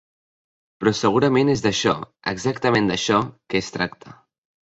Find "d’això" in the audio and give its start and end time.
1.65-1.93, 2.93-3.19